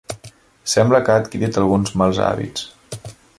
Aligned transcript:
Sembla 0.71 1.01
que 1.09 1.13
ha 1.15 1.19
adquirit 1.25 1.59
alguns 1.63 1.93
mals 2.03 2.23
hàbits 2.31 2.67